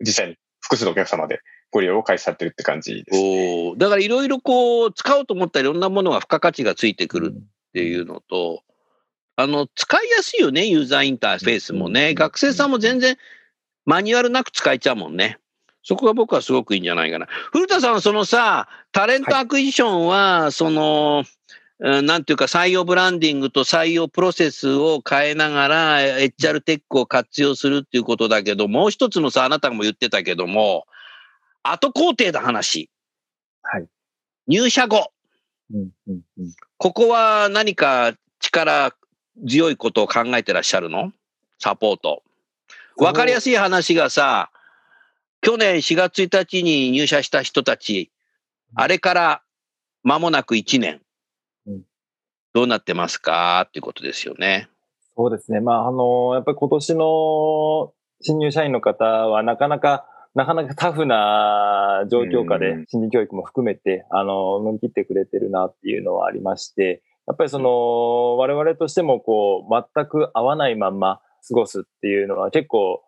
[0.00, 3.16] 実際に複数のお客様でご利用を開始されてるって感じです。
[3.16, 3.20] ん。
[3.20, 8.62] おーだからいろいろこう、使おうと思ったらいろんなものが付加価値がついてくるっていうのと、
[9.36, 12.10] あの、使いやすいよね、ユーザーインターフェースもね。
[12.10, 13.16] うん学生さんも全然
[13.84, 15.38] マニュアルなく使えちゃうもんね。
[15.82, 17.26] そこが僕はすごくいいんじゃないかな。
[17.52, 21.24] 古田さん、そのさ、タレントアクイジションは、その、
[21.80, 30.86] うんなんていうか採用ブランディングと採用プロセスを変えながら HR テックを活用するっていうことだけど、もう一つのさ、あなたも言ってたけども、
[31.72, 32.90] 後工程の話。
[33.62, 33.86] はい。
[34.46, 35.12] 入社後。
[35.72, 38.94] うんうんうんここは何か力
[39.46, 41.12] 強いことを考えてらっしゃるの？
[41.58, 42.22] サポート。
[42.96, 44.50] わかりやすい話がさ、
[45.40, 48.10] 去年4月1日に入社した人たち、
[48.74, 49.42] あれから
[50.04, 51.00] 間もなく1年
[51.66, 51.82] うん。
[52.54, 53.64] どうなってますか？
[53.68, 54.68] っていうことですよね。
[55.16, 55.60] そうですね。
[55.60, 60.06] まあ、あの、やっぱり今年の新入社員の方はなかなか、
[60.38, 73.02] なかなかタフな状況下でうん新人教育も含めて、あの、乗り切ってくれてるなっていうのはありまして、やっぱりその、我々としてもこう、全く合わないまんま過ごすっていうのは結構、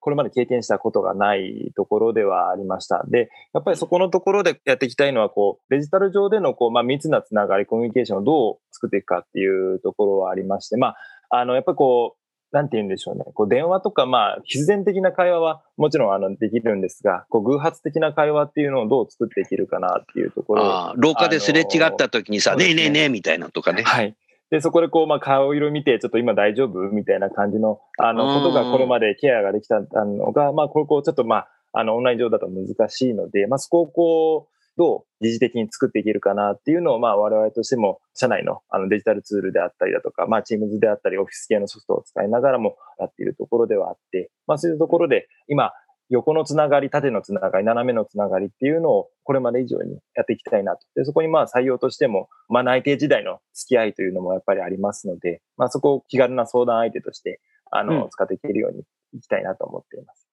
[0.00, 3.06] これまで経験したことがないところではありました。
[3.08, 10.88] で、やっぱりそこのところでやっていきたいのは、こう、デジタル上での、こう、まあ、密なつながり、コミュニケーションをどう作っていくかっていうところはありまして、ま
[11.30, 12.25] あ、あの、やっぱりこう、
[12.56, 13.26] なんて言うんでしょうね。
[13.34, 23.82] こう、電話とか、まあ、必然的な会話はもちろん、あの、できるんですが、こう、偶発的な会話っていうのをどう作っていけるかなっていうところをああ廊下ですれ違った時にさ、あのーねえねえねえみたいなとかね。
[23.82, 24.16] はい。
[24.50, 45.72] で、そこでこう、まあ、顔色見て、ちょっと今大丈夫みたいな感じの、あの、うんことがこれまでケアができたのが、まあ、これこう、ちょっとまあ、あの、オンライン上だと難しいので、まあ、そこをこう、どう疑似的に作っていけるかなっていうのを、まあ、我々としても、社内のあのデジタルツールであったりだとか、まあ、Teams であったり、オフィス系のソフトを使いながらもやっているところではあって、まあ、そういうところで、今、
[46.08, 50.86] 横のつながり、縦のつながり、斜めのつながりっていうのをこれまで以上にやっていきたいなと。
[50.94, 57.40] で、そこにまあ採用としても、まあ内定時代の付き合いというのもやっぱりありますので、まあそこを気軽な相談相手として、
[57.72, 58.84] あの、うん使っていけるように
[59.14, 60.28] いきたいなと思っています。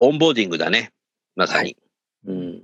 [0.00, 0.92] オンボーディングだね。
[1.34, 1.78] まさに。
[2.26, 2.62] うん。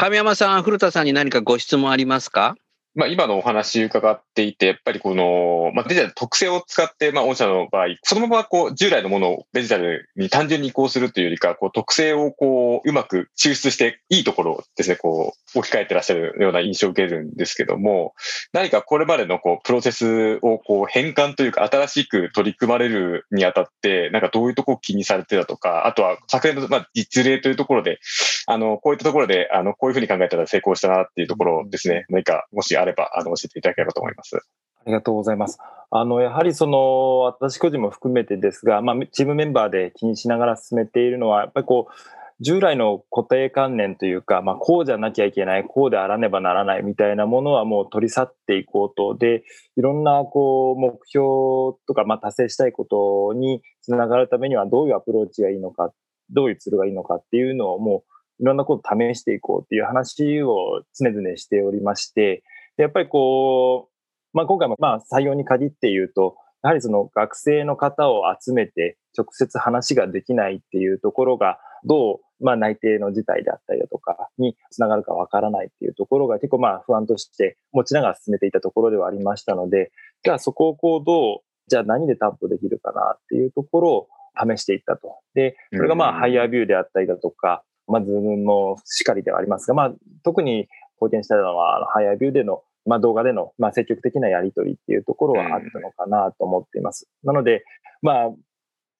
[0.00, 2.54] 神山さん、古田さんに何かご質問ありますか？
[2.94, 18.14] まあ、今のお話伺っていて、やっぱりこの、まあ、デジタル特性を使って、まあ、御社の場合、そのままこう、従来のものをデジタルに単純に移行するというよりか、こう、特性をこう、うまく抽出して、いいところですね、こう、置き換えてらっしゃるような印象を受けるんですけども、
[18.52, 27.98] 何かこれまでのこう、プロセスをこう、変換というか、新しく取り組まれるにあたって、なんかどういうとこを気にされてたとか、あとは昨年の、まあ、実例というところで、
[28.46, 34.36] あの、こういったところで、あの、こういうふうに考えたら成功したなっていうところですね、何かもしあれば、あの、教えていただければと思います。
[34.36, 34.40] あ
[34.86, 35.58] りがとうございます。
[35.90, 41.92] あの、やはりその、私個人も含めてですが、まあ、チームメンバーで気にしながら進めているのは、やっぱりこう、
[42.40, 49.16] 従来の固定観念というか、まあ、こうじゃなきゃいけない、こうであらねばならないみたいなものはもう取り去っていこうと。
[49.16, 49.42] で、
[49.76, 55.92] いろんな、こう、目標とか、まあ、達成したいことにつながるためにはどういうアプローチがいいのか、
[56.30, 58.04] どういうツールがいいのかっていうのをも
[58.38, 62.44] う、いろんなことを試していこうっていう話を常々しておりまして、
[62.78, 79.90] でやっぱりこう、まあ、今回もまあ採用に限って言うと、やはりその学生の方を集めて直接話ができないっていうところが、どう、まあ、内定の事態であったりだとかにつながるかわからないっていうところが結構まあ不安として持ちながら進めていたところではありましたので、
[80.24, 81.38] じゃあそこをこうどう、
[81.68, 85.18] じゃあ何で担保できるかなっていうところを試していったと。
[85.34, 89.92] で、それがまあうん HireVue であったりだとか、まあ Zoom もしっかりではありますが、まあ
[90.24, 90.68] 特に
[91.00, 97.08] 貢献したのは、 HireVue でのまあ、動画での、まあ、積極的なやり取りっていうところはあったのかなと思っています。
[97.22, 97.64] なので、
[98.02, 98.30] まあ、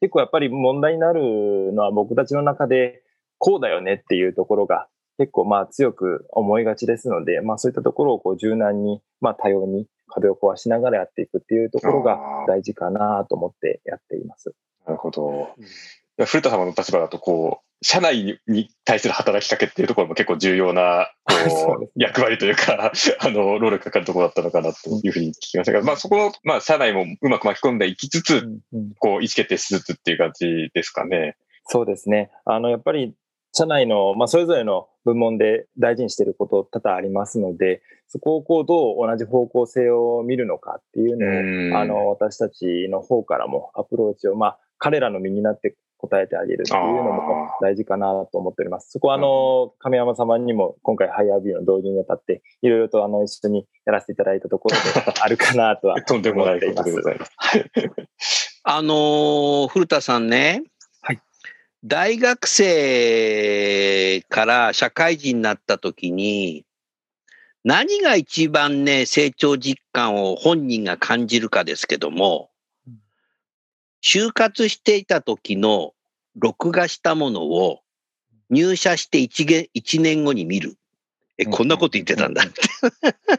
[0.01, 3.03] 結構やっぱり問題になるのは僕たちの中で、
[3.39, 14.55] こうだよねっていうところが結構まあ強く思いがちですので、まあそういったところをこう柔軟に、まあ多様に壁を壊しながらやっていくっていうところが大事かなと思ってやっています。
[14.87, 15.49] なるほど。
[16.27, 28.49] 古田様の立場だと、こう、社内にに対する働きかけっていうところも結構重要な、こう、 役割というか、 あの、労力かかるところだったのかなというふうに聞きましたが、まあそこの、まあ社内もうまく巻き込んでいきつつ、
[28.99, 31.37] こう、意思決定しつつっていう感じですかね。
[31.67, 32.31] そうですね。
[32.45, 33.15] あの、やっぱり、
[33.53, 48.91] 社内の、まあ、それぞれの部門で大事にしていること多々ありますので、そこをこう、どう同じ方向性を見るのかっていううんのを、あの、私たちの方からもアプローチを、まあ、彼らの身になって答えてあげるっていうのも大事かなと思っております。
[48.91, 57.27] そこは、あの、亀山様にも今回ハイアービューの導入にあたって、いろいろとあの、一緒にやらせていただいたところで あるかなとはとんでもないことでございま
[58.19, 58.61] す。
[58.65, 60.63] あのー古田さんね。
[61.03, 61.21] はい
[61.85, 66.65] 大学生から社会人になった時に、
[67.65, 72.48] 何が一番ね、成長実感を本人が感じるかですけども、
[74.01, 75.95] 就活していた時の
[76.37, 77.81] 録画したものを
[78.51, 80.77] 入社して1げ一年後に見る。
[81.37, 82.43] え、こんなこと言ってたんだ。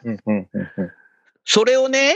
[0.04, 0.72] うんうんうん。
[0.78, 0.92] うん
[1.52, 2.14] それをね、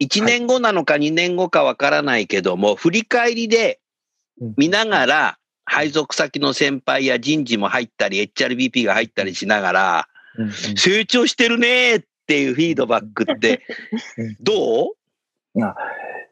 [0.00, 3.78] 1年後なのか2年後かわからないけども、振り返りで
[4.56, 10.52] 見ながら、配属先の先輩や人事も入ったり、HRBP が入ったりしながら、うんうん。
[10.52, 13.62] 成長してるねっていうフィードバックって
[14.16, 14.95] うん、どう？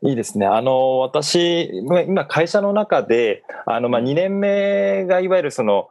[0.02, 0.46] いいですね。
[0.46, 5.88] あの、私、ま今会社の中で、あの、まあ、2年目がいわゆるその、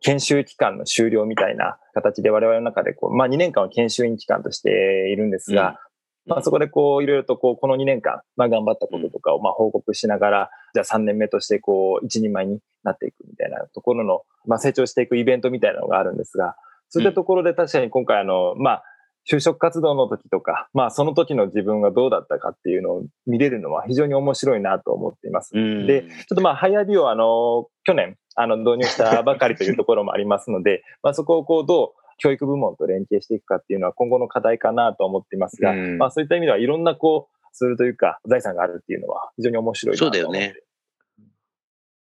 [0.00, 5.80] 研修期間の終了みたいな形で我々の中でこう、まあ、2年間は研修員期間としているんですが、
[6.26, 16.56] まあ、そこでこう、いろいろとこう、この2年間、まあ、頑張ったこととかをまあ報告しながら、じゃあ3年目としてこう、一人前になっていくみたいなところの、まあ、成長していくイベントみたいなのがあるんですが、
[16.88, 18.84] そういったところで確かに今回あの、まあ、
[19.28, 25.50] 就職活動の時とか、まあその時の自分がどうだったかっていうのを見れるのは非常に面白いなと思っています。
[25.54, 40.20] うんで、ちょっとまあ、ハイアビをあの、去年、あの、導入したばかりというところもありますので、 まあそこをこう、どう教育部門と連携していくかっていうのは今後の課題かなと思っていますが、うんまあそういった意味ではいろんなこう、ツールというか、財産があるっていうのは非常に面白いなと思って。
[40.20, 40.60] そうだよね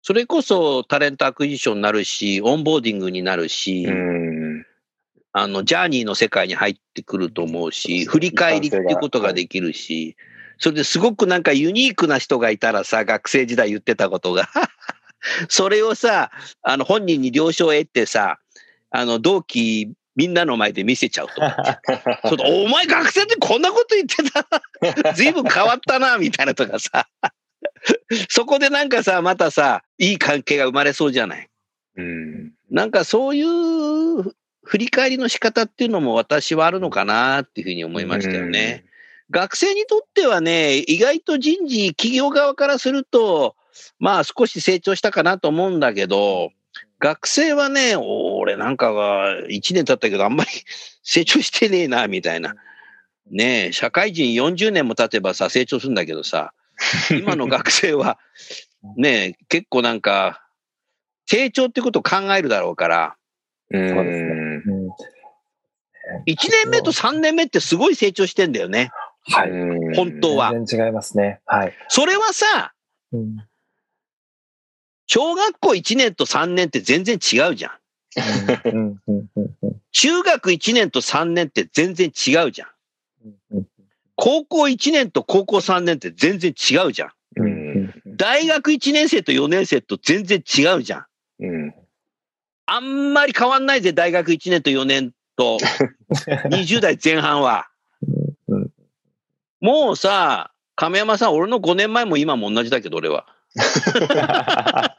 [0.02, 4.29] それこそタレントアクションになるし、オンボーディングになるし、うん。
[5.32, 10.16] あの、ジャーニーの世界に入ってくると思うし、振り返りっていうことができるし、
[10.58, 14.48] それですごくなんかユニークな人がいたらさ、学生時代言ってたことが、
[15.48, 16.30] それをさ、
[16.62, 18.38] あの、本人に了承を得てさ、
[18.90, 21.80] あの、同期みんなの前で見せちゃうとか。
[22.28, 24.16] そうだお前学生ってこんなこと言って
[25.02, 25.12] た？
[25.14, 27.06] 随分変わったな、みたいなとかさ。
[28.28, 31.48] そこでなんかさ、またさ、いい関係が生まれそうじゃない？
[31.96, 32.52] うん。
[32.70, 34.32] なんかそういう
[34.70, 38.84] 振り返りの仕方っていうのも私はあるのかなっていうふうに思いましたよね。
[39.28, 43.56] 学生にとってはね、意外と人事、企業側からすると、
[43.98, 46.52] まあ少し成長したかなと思うんだけど、
[47.00, 50.50] 学生はね、俺なんかが1年経ったけどあんまり
[51.02, 52.54] 成長してねえな、みたいな。
[53.28, 56.52] ねえ、社会人40年も経てばさ、成長するんだけどさ、
[57.10, 58.20] 今の学生は、
[58.96, 60.46] ねえ、結構なんか、
[61.26, 63.16] 成長ってことを考えるだろうから、
[63.72, 63.88] うん。
[63.88, 64.49] そうですねうん
[66.26, 68.90] 1年目と3年目ってすごい成長してんだよね。
[69.24, 69.50] はい。
[69.50, 70.52] うん本当は。
[70.52, 71.40] 全然違いますね。
[71.46, 71.74] はい。
[71.88, 72.72] それはさ、
[73.12, 73.36] うん
[75.12, 79.00] 小学校1年と3年って全然違うじゃん。
[79.90, 82.68] 中学1年と3年って全然違うじゃん。
[83.52, 83.66] うん
[84.14, 87.12] 高校1年と高校3年って全然違うじゃん。
[88.06, 91.06] 大学1年生と4年生と全然違うじゃん。
[92.66, 95.58] あんまり変わんないぜ、大学1年と4年と
[96.50, 97.68] 20代前半は。
[98.48, 98.70] うん
[99.62, 103.26] もうさ、亀山さん、俺の5年前も今も同じだけど、俺は。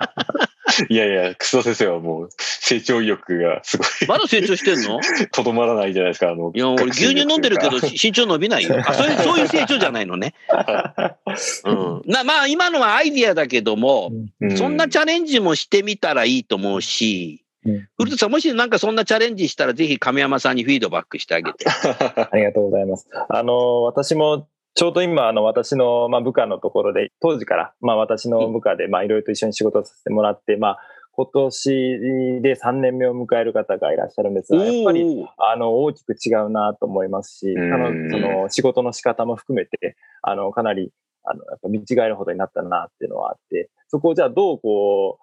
[0.88, 5.00] いやいや、楠田先生はもう成長意欲がすごい、まだ成長してんの？
[5.32, 6.30] とどまらないじゃないですか。
[6.30, 8.78] あのいや、俺牛乳飲んでるけど、 し身長伸びないよ。
[8.86, 10.36] あ、そういう、そういう成長じゃないのね。
[11.66, 12.02] うん。
[12.06, 14.12] な、まあ、今のはアイディアだけども、
[14.42, 17.51] うそんなチャレンジもしてみたらいいと思うし、うん
[17.98, 21.66] 古田さん、もしなんかそんなチャレンジしたら、ぜひ亀山さんにフィードバックしてあげて。
[21.70, 23.08] ありがとうございます。
[23.30, 30.80] あの、私も、ちょうど今、あの、私の、まあ、部下のところで、当時から、まあ、私の部下で、まあ、いろいろと一緒に仕事をさせてもらって、まあ、
[31.14, 40.92] 今年で3年目を迎える方がいらっしゃるんですが、やっぱり、あの、大きく違うなと思いますし、うんあの、その、仕事の仕方も含めて、あの、かなり、
[41.24, 45.21] あの、やっぱ見違えるほどになったなっていうのはあって、そこをじゃあどうこう、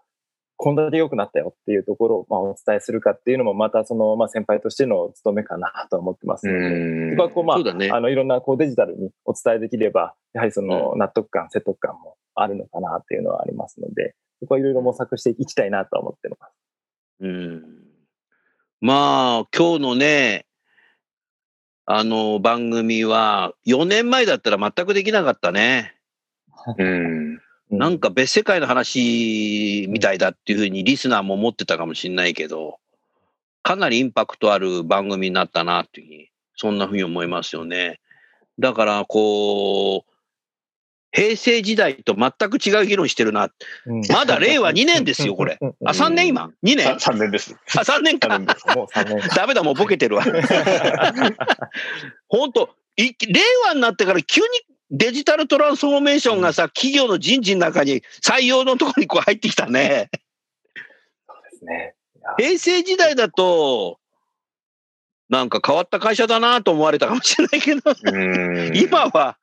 [0.58, 16.40] こんだけ良くなったよっていうところを、まあ、お伝えするかっていうのも、またその、まあ、先輩としての務めかなと思ってますので、んそこはこう、まそうだねあ、あの、いろんなこうデジタルにお伝えできれば、やはりその納得感、説得感もあるのかなっていうのはありますので、そこはいろいろ模索していきたいなとは思ってます。
[17.20, 17.62] うん。
[18.80, 20.46] まあ、今日のね、
[21.86, 25.94] あの、番組は、4年前だったら全くできなかったね。
[26.78, 27.40] うん。
[27.70, 32.78] うなんか別世界の話みたいだっていうふうにリスナーも思ってたかもしれないけど、
[33.62, 38.00] かなりインパクトある番組になったなっていうふうに、そんなふうに思いますよね。
[38.58, 40.10] だから、こう、
[41.10, 43.48] 平成時代と全く違う議論してるな。
[43.86, 45.58] うんまだ令和2年ですよ、これ。
[45.84, 47.56] あ、3年今 ?2 年？3年です。
[47.76, 48.38] あ、3年か3。
[48.38, 48.76] 年です。
[48.76, 50.24] もう3年ダメだ、もうボケてるわ。
[52.28, 54.46] 本当い令和になってから急に
[54.90, 60.10] デジタルトランスフォーメーションがさ、企業の人事の中に採用のところにこう入ってきたね。
[61.50, 61.94] ですね。
[62.38, 63.98] 平成時代だと、
[65.28, 69.36] なんか変わった会社だなと思われたかもしれないけど、うん今は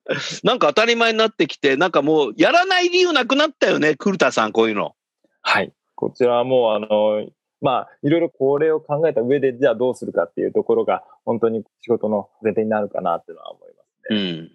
[0.44, 4.96] なんか当たり前になってきて、なんかもうやらない理由なくなったよね、古田さん、こういうの。
[5.42, 5.72] はい。
[5.94, 7.28] こちらはもう、あの、
[7.62, 14.20] まあ、いろいろこれを考えた上で、じゃあどうするかっていうところが、本当に仕事の前提になるかなっていうのは思いますね。
[14.20, 14.52] うん。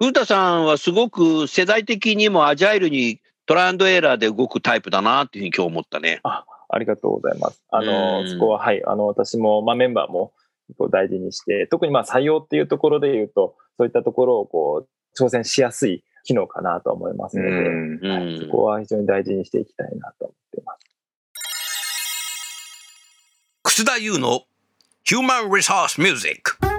[0.00, 6.20] 古田さんはすごく世代的にもアジャイルにトライアンドエラーで動くタイプだなっていうふうに今日思ったね。
[6.24, 6.46] あ
[6.78, 7.62] りがとうございます。
[7.70, 10.32] あの、うんそこは、はい、あの、私も、まあ、メンバーも、
[10.78, 20.86] こう大事にして、特にまあ、採用っていうところで言うと、そういったところを、こう、挑戦しやすい機能かなと思いますので、うんうんそこは非常に大事にしていきたいなと思っています。
[23.64, 24.44] 楠田優の
[25.04, 26.69] Human Resource Music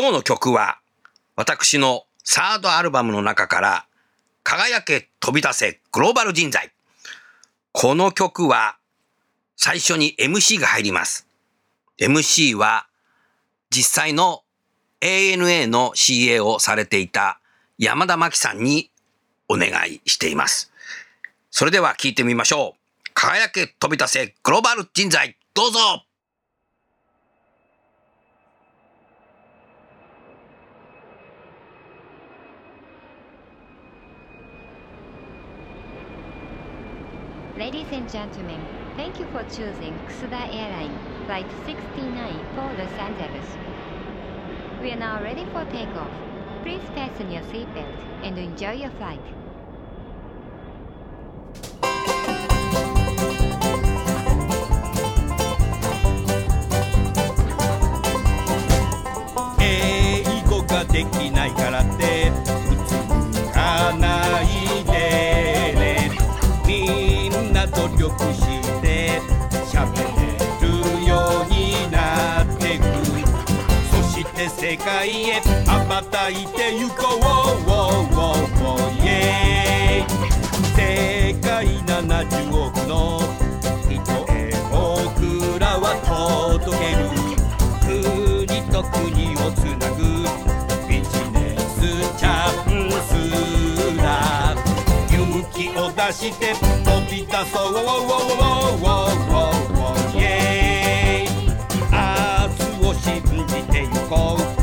[0.00, 0.78] 今日の曲は、
[1.36, 3.86] 私のサードアルバムの中から、
[4.42, 6.72] 輝け飛び出せグローバル人材。
[7.72, 8.78] この曲は、
[9.56, 11.26] 最初に MC が入ります。
[11.98, 12.86] MC は、
[13.68, 14.42] 実際の
[15.02, 17.38] ANA の CA をされていた
[17.76, 18.90] 山田真紀さんに
[19.50, 20.72] お願いしています。
[21.50, 23.10] それでは聞いてみましょう。
[23.12, 25.36] 輝け飛び出せグローバル人材。
[25.52, 26.06] どうぞ
[37.60, 38.58] Ladies and gentlemen,
[38.96, 40.96] thank you for choosing Kusuda Airline
[41.26, 43.48] Flight 69 for Los Angeles.
[44.80, 46.10] We are now ready for takeoff.
[46.62, 49.39] Please fasten your seatbelt and enjoy your flight.
[75.00, 77.20] 世界へ羽ばたいてゆこう
[80.76, 83.22] 世界70億の
[83.88, 83.96] 人
[84.30, 85.96] へ僕らは
[86.60, 87.08] 届ける
[88.44, 89.00] 国と国
[89.36, 89.98] をつなぐ
[90.86, 91.80] ビジネス
[92.18, 93.08] チャンス
[93.96, 94.04] だ
[95.08, 95.16] 勇
[95.54, 97.72] 気を出して飛び出そう
[100.14, 101.32] イエーイ
[101.90, 101.96] 明
[102.52, 103.08] 日を信
[103.46, 104.59] じてゆこう。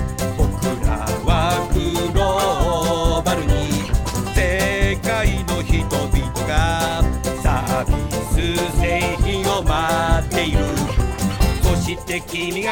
[12.22, 12.72] 君が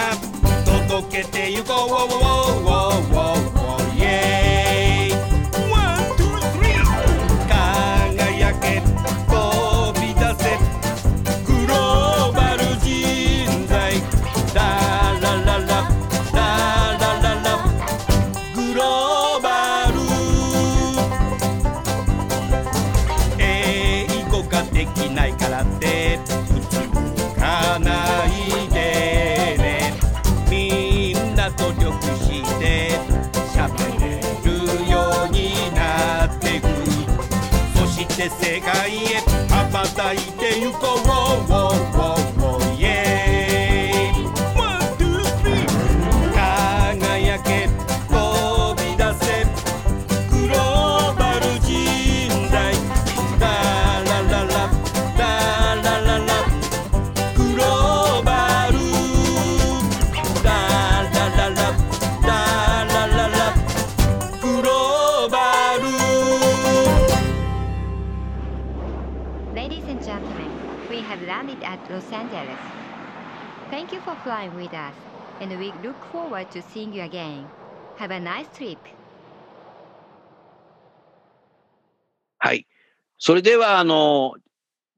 [0.65, 1.85] 届けてゆこ
[3.79, 6.81] うイエーイワン、ツー、スリー
[7.47, 9.33] 輝け飛
[9.99, 10.43] び出せ
[11.45, 14.01] グローバル人材
[14.55, 14.57] ラ
[15.21, 15.67] ラララ
[16.33, 16.41] ラ
[16.99, 17.47] ラララ
[18.55, 19.14] グローバル
[38.65, 41.64] cainha, a batalha tem o coro.
[74.25, 74.93] Flying with us,
[75.39, 77.45] and we look forward to seeing you again.
[77.97, 78.77] Have a nice trip.
[82.39, 82.67] はい。
[83.17, 84.33] それでは、あの、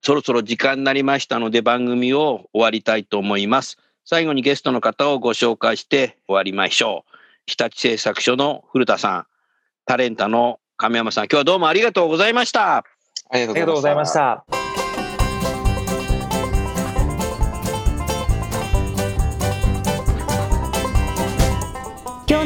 [0.02, 3.78] そろそろ時間になりましたので番組を終わりたいと思います。
[4.06, 7.12] 最後にゲストの方をご紹介して終わりましょう。
[7.46, 9.26] 日立製作所の古田さん、
[9.86, 12.78] タレンタの亀山さん、今日はどうもありがとうございました。
[12.78, 12.84] あ
[13.34, 14.14] りありがとうございまし。
[14.14, 14.57] た。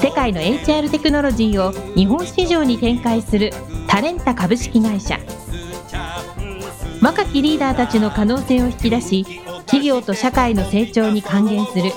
[0.00, 3.52] 世界の HR テクノロジーを日本市場に展開する
[3.86, 5.18] タレンタ株式会社。
[7.00, 9.24] 若きリーダーたちの可能性を引き出し
[9.66, 11.92] 企業と社会の成長に還元する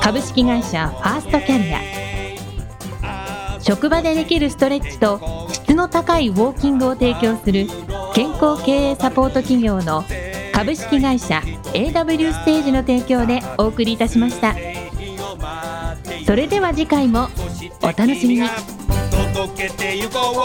[0.00, 7.66] 株式会社ファーストキャリア職場でできるストレッチと質の高いウォーキングを提供する
[8.14, 10.04] 健康経営サポート企業の
[10.52, 11.42] 株式会社
[11.74, 14.54] AW ステージの提供でお送りいたしました。
[16.28, 17.30] それでは次回も
[17.80, 18.46] お楽しみに。
[19.34, 20.38] 届けてゆこう。